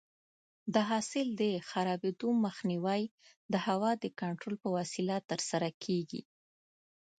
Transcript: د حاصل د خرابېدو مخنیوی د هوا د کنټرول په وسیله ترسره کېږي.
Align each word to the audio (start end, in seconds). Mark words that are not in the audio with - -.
د 0.73 0.75
حاصل 0.89 1.27
د 1.41 1.43
خرابېدو 1.69 2.29
مخنیوی 2.45 3.01
د 3.53 3.55
هوا 3.65 3.91
د 4.03 4.05
کنټرول 4.19 4.55
په 4.63 4.69
وسیله 4.77 5.15
ترسره 5.29 5.69
کېږي. 5.83 6.21